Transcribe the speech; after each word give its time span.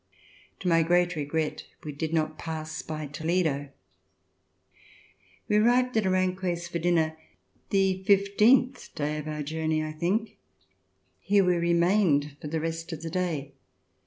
To 0.61 0.67
my 0.67 0.81
great 0.81 1.15
regret 1.15 1.65
we 1.83 1.91
did 1.91 2.11
not 2.11 2.35
pass 2.39 2.81
by 2.81 3.05
Toledo. 3.05 3.69
We 5.47 5.57
arrived 5.57 5.95
at 5.95 6.05
Aranjuez 6.07 6.67
for 6.67 6.79
dinner 6.79 7.15
the 7.69 8.03
fifteenth 8.05 8.95
day 8.95 9.19
of 9.19 9.27
our 9.27 9.43
journey, 9.43 9.85
I 9.85 9.91
think. 9.91 10.37
Here 11.19 11.43
we 11.45 11.55
remained 11.55 12.35
for 12.41 12.47
the 12.47 12.59
rest 12.59 12.91
of 12.91 13.03
the 13.03 13.11
day. 13.11 13.53